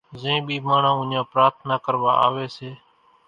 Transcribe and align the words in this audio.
زين 0.21 0.39
ٻي 0.47 0.55
ماڻۿان 0.67 0.95
اُوڃان 0.99 1.29
پرارٿنا 1.31 1.75
ڪروا 1.85 2.13
آوي 2.25 2.45
سي 2.55 2.69